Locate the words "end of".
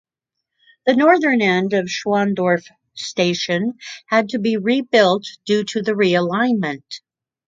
1.43-1.85